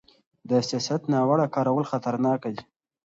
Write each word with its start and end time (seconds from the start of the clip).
د 0.49 0.51
سیاست 0.67 1.01
ناوړه 1.13 1.45
کارول 1.55 1.85
خطرناک 1.91 2.41
دي 2.55 2.63